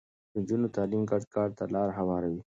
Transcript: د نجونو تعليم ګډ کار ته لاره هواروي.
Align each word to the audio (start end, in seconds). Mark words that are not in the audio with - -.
د 0.33 0.35
نجونو 0.41 0.67
تعليم 0.75 1.03
ګډ 1.11 1.23
کار 1.35 1.49
ته 1.57 1.63
لاره 1.73 1.93
هواروي. 1.99 2.39